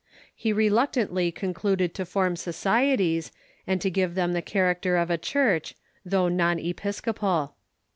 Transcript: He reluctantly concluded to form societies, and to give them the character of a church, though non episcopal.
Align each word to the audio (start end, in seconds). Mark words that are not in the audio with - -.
He 0.33 0.51
reluctantly 0.51 1.31
concluded 1.31 1.93
to 1.93 2.07
form 2.07 2.35
societies, 2.35 3.31
and 3.67 3.79
to 3.81 3.91
give 3.91 4.15
them 4.15 4.33
the 4.33 4.41
character 4.41 4.97
of 4.97 5.11
a 5.11 5.17
church, 5.19 5.75
though 6.03 6.27
non 6.27 6.57
episcopal. 6.57 7.53